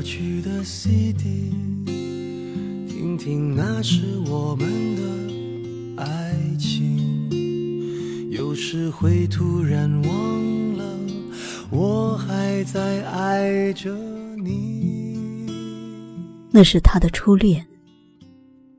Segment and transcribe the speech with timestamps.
[0.00, 1.52] 过去的 CD，
[2.88, 4.00] 听听那时
[4.30, 8.30] 我们的爱情。
[8.30, 10.98] 有时会突然忘了，
[11.70, 13.94] 我还在爱着
[14.42, 15.18] 你。
[16.50, 17.66] 那是他的初恋，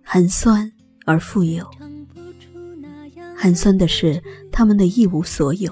[0.02, 0.72] 寒酸
[1.06, 1.70] 而富有。
[3.38, 4.20] 寒酸的是
[4.52, 5.72] 他们的一无所有。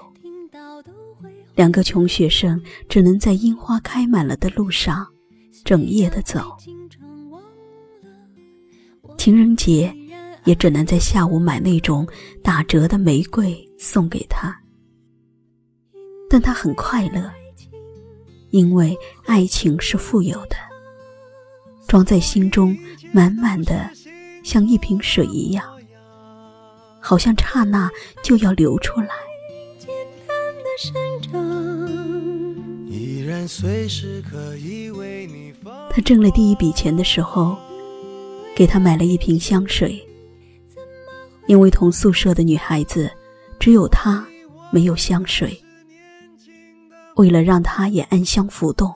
[1.56, 5.08] 两个穷学生只能在樱花开满了的路上，
[5.64, 6.56] 整夜的走。
[9.18, 9.94] 情人节，
[10.46, 12.08] 也只能在下午买那种
[12.42, 14.56] 打折的玫瑰送给他。
[16.30, 17.30] 但他很快乐，
[18.52, 20.56] 因为爱情是富有的，
[21.88, 22.78] 装在心中
[23.12, 23.90] 满满的，
[24.44, 25.66] 像一瓶水一样，
[27.02, 27.90] 好像刹那
[28.24, 29.10] 就要流出来。
[33.50, 35.52] 随时可以为你
[35.90, 37.58] 他挣了第一笔钱的时候，
[38.56, 40.00] 给他买了一瓶香水，
[41.48, 43.10] 因为同宿舍的女孩子
[43.60, 44.24] 只有他
[44.72, 45.60] 没有香水。
[47.16, 48.94] 为了让他也安香浮动，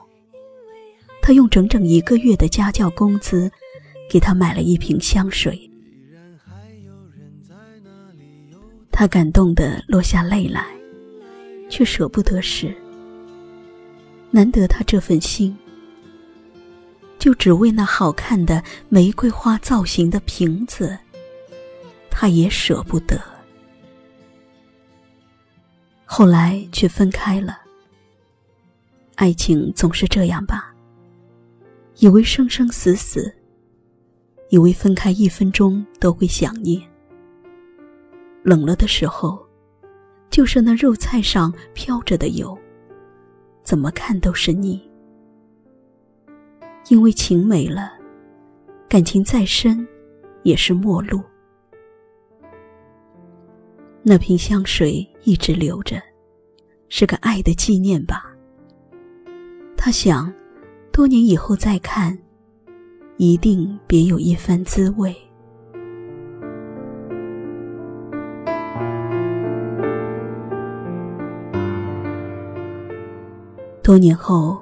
[1.20, 3.50] 他用整整一个月的家教工资
[4.08, 5.68] 给他买了一瓶香水。
[8.92, 10.64] 他感动的落下泪来。
[11.70, 12.72] 却舍不得时，
[14.34, 15.56] 难得他这份心，
[17.20, 20.98] 就只为那好看的玫瑰花造型的瓶子，
[22.10, 23.16] 他也舍不得。
[26.04, 27.58] 后来却分开了。
[29.14, 30.74] 爱情总是这样吧，
[31.98, 33.32] 以为生生死死，
[34.48, 36.82] 以为分开一分钟都会想念，
[38.42, 39.40] 冷了的时候。
[40.28, 42.58] 就是那肉菜上飘着的油，
[43.64, 44.80] 怎么看都是你。
[46.90, 47.92] 因为情没了，
[48.88, 49.84] 感情再深，
[50.42, 51.20] 也是陌路。
[54.02, 56.00] 那瓶香水一直留着，
[56.90, 58.30] 是个爱的纪念吧。
[59.78, 60.30] 他想，
[60.92, 62.16] 多年以后再看，
[63.16, 65.16] 一定别有一番滋味。
[73.84, 74.58] 多年后，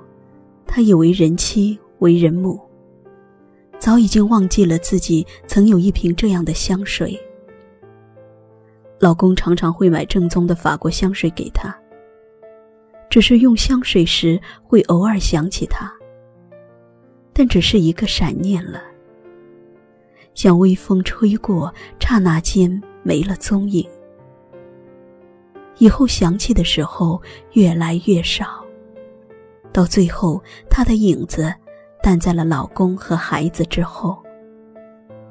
[0.66, 2.60] 他以为人妻为人母，
[3.78, 7.16] 早已经忘记了自己曾有一瓶这样的香水。
[8.98, 11.72] 老公常常会买正宗的法国香水给她，
[13.08, 15.94] 只是用香水时会偶尔想起他，
[17.32, 18.82] 但只是一个闪念了，
[20.34, 23.88] 像微风吹过，刹那间没了踪影。
[25.78, 27.22] 以后想起的时候，
[27.52, 28.61] 越来越少。
[29.72, 31.52] 到最后，她的影子
[32.02, 34.22] 淡在了老公和孩子之后，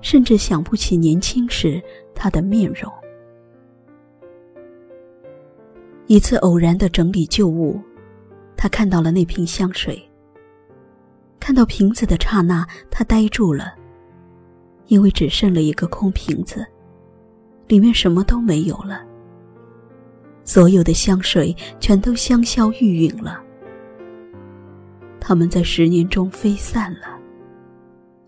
[0.02, 1.82] 甚至想不起年轻时
[2.16, 2.92] 她的面容。
[6.08, 7.80] 一次偶然的整理旧物，
[8.58, 10.02] 她看到了那瓶香水。
[11.40, 13.74] 看到瓶子的刹那，她呆住了，
[14.88, 16.66] 因为只剩了一个空瓶子，
[17.68, 19.04] 里面什么都没有了，
[20.44, 23.42] 所有的香水全都香消玉殒了。
[25.24, 27.18] 他们在十年中飞散了，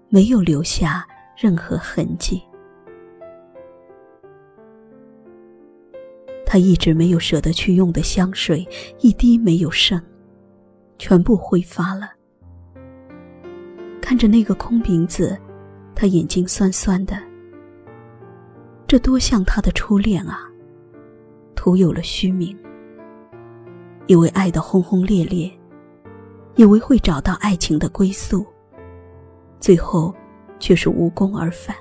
[0.10, 1.06] 没有留下
[1.36, 2.42] 任何痕迹。
[6.46, 8.66] 他一直没有舍得去用的香水，
[9.00, 10.00] 一滴没有剩，
[11.00, 12.12] 全部挥发了。
[14.00, 15.36] 看着那个空瓶子，
[15.96, 17.18] 他眼睛酸酸的。
[18.86, 20.48] 这多像他的初恋啊！
[21.56, 22.56] 徒有了虚名，
[24.06, 25.52] 以为爱的轰轰烈烈。
[26.56, 28.46] 以为会找到爱情的归宿，
[29.60, 30.14] 最后
[30.60, 31.76] 却是无功而返。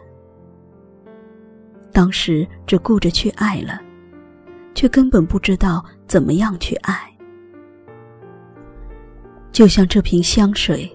[1.93, 3.81] 当时只顾着去爱了，
[4.75, 6.99] 却根本不知道怎么样去爱。
[9.53, 10.91] 就像这瓶香水，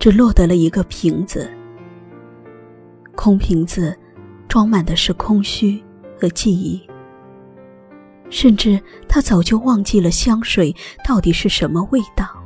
[0.00, 1.48] 只落得了一个瓶子，
[3.14, 3.96] 空瓶子
[4.48, 5.80] 装满的是空虚
[6.18, 6.84] 和记忆，
[8.28, 10.74] 甚至他早就忘记了香水
[11.06, 12.41] 到底是什么味道。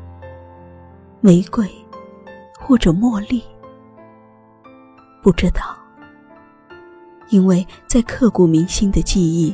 [1.27, 1.69] 玫瑰，
[2.57, 3.43] 或者茉莉，
[5.25, 5.77] 不知道，
[7.31, 9.53] 因为在刻骨铭心的记忆，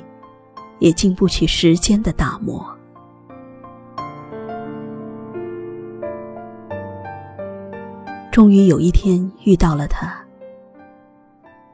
[0.81, 2.63] 也经不起时间的打磨。
[8.31, 10.15] 终于有一天遇到了他，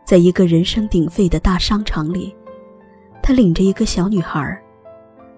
[0.04, 2.32] 在一个人声鼎沸的大商场里，
[3.20, 4.62] 他领着一个小女孩，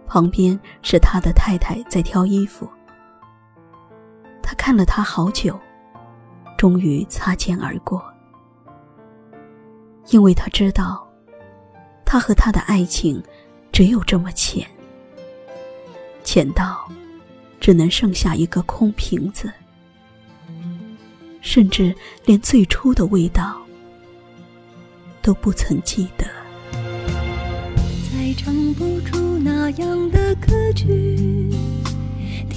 [0.06, 2.68] 旁边是他的太太在挑衣服。
[4.50, 5.56] 他看了他好久，
[6.58, 8.02] 终于擦肩而过，
[10.08, 11.08] 因为他知道，
[12.04, 13.22] 他和他的爱情
[13.70, 14.66] 只有这么浅，
[16.24, 16.84] 浅到
[17.60, 19.52] 只能剩下一个空瓶子，
[21.40, 21.94] 甚至
[22.24, 23.56] 连最初的味道
[25.22, 26.26] 都不曾记得。
[26.72, 31.48] 再唱不出那样的歌曲。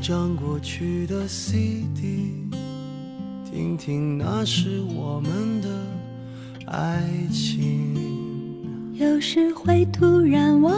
[0.00, 2.32] 张过去的 CD，
[3.44, 5.68] 听听那是我们的
[6.66, 7.02] 爱
[7.32, 7.94] 情。
[8.94, 10.77] 有时会突然忘。